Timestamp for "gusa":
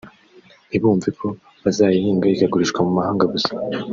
3.33-3.53